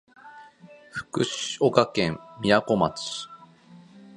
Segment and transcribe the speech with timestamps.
[0.89, 1.21] 福
[1.59, 3.27] 岡県みやこ町